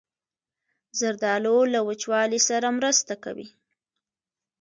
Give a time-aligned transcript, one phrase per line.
[0.99, 3.47] زردالو له وچوالي سره مرسته کوي.